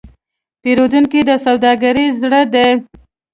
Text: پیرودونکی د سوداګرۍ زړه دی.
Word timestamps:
پیرودونکی 0.61 1.21
د 1.29 1.31
سوداګرۍ 1.45 2.07
زړه 2.21 2.41
دی. 2.53 2.69